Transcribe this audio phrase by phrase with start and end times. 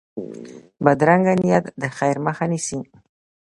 [0.83, 2.79] بدرنګه نیت د خیر مخه نیسي